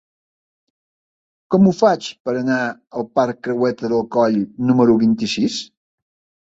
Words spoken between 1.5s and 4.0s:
Com ho faig per anar al parc Creueta